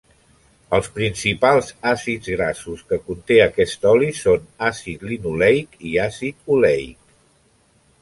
Els 0.77 0.87
principals 0.95 1.69
àcids 1.91 2.31
grassos 2.37 2.81
que 2.93 2.99
conté 3.11 3.39
aquest 3.45 3.87
oli 3.93 4.11
són 4.23 4.51
àcid 4.73 5.07
linoleic 5.13 5.81
i 5.93 5.97
àcid 6.09 6.53
oleic. 6.59 7.03